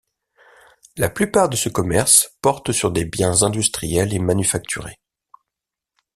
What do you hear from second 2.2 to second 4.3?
porte sur des biens industriels et